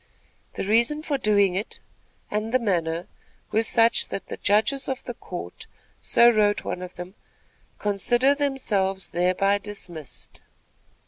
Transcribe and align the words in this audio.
The 0.55 0.63
reason 0.63 1.03
for 1.03 1.19
doing 1.19 1.53
it 1.53 1.79
and 2.31 2.51
the 2.51 2.57
manner 2.57 3.05
were 3.51 3.61
such, 3.61 4.07
that 4.07 4.29
the 4.29 4.37
judges 4.37 4.87
of 4.87 5.03
the 5.03 5.13
court, 5.13 5.67
so 5.99 6.27
wrote 6.31 6.63
one 6.63 6.81
of 6.81 6.95
them, 6.95 7.13
"consider 7.77 8.33
themselves 8.33 9.11
thereby 9.11 9.59
dismissed." 9.59 10.41